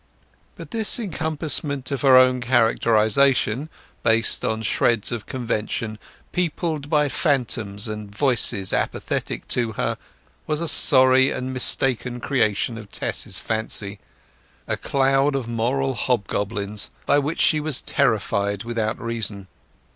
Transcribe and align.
But 0.55 0.71
this 0.71 0.99
encompassment 0.99 1.91
of 1.91 2.01
her 2.01 2.17
own 2.17 2.41
characterization, 2.41 3.69
based 4.01 4.43
on 4.43 4.63
shreds 4.63 5.11
of 5.11 5.27
convention, 5.27 5.99
peopled 6.31 6.89
by 6.89 7.07
phantoms 7.07 7.87
and 7.87 8.09
voices 8.09 8.73
antipathetic 8.73 9.47
to 9.49 9.73
her, 9.73 9.99
was 10.47 10.59
a 10.59 10.67
sorry 10.67 11.29
and 11.29 11.53
mistaken 11.53 12.19
creation 12.19 12.79
of 12.79 12.91
Tess's 12.91 13.37
fancy—a 13.37 14.77
cloud 14.77 15.35
of 15.35 15.47
moral 15.47 15.93
hobgoblins 15.93 16.89
by 17.05 17.19
which 17.19 17.39
she 17.39 17.59
was 17.59 17.79
terrified 17.83 18.63
without 18.63 18.99
reason. 18.99 19.47